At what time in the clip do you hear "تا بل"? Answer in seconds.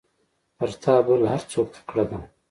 0.83-1.21